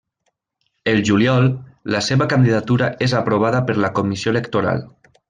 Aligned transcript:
El 0.93 1.03
juliol, 1.09 1.45
la 1.97 2.01
seva 2.07 2.27
candidatura 2.33 2.89
és 3.09 3.15
aprovada 3.23 3.61
per 3.69 3.77
la 3.85 3.93
Comissió 4.01 4.35
Electoral. 4.37 4.83